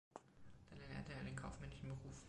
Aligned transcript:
Dann 0.71 0.79
erlernte 0.81 1.13
er 1.13 1.23
den 1.25 1.35
kaufmännischen 1.35 1.89
Beruf. 1.89 2.15